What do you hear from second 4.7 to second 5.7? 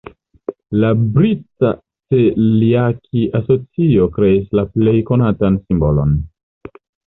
plej konatan